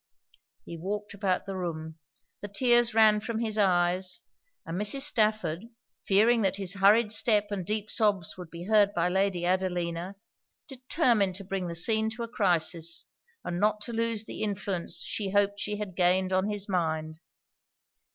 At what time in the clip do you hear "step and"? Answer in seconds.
7.11-7.63